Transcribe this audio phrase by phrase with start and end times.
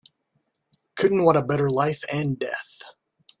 [0.95, 2.81] Couldn't want a better life and death.